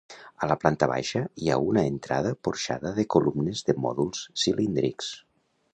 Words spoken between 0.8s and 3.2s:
baixa hi ha una entrada porxada de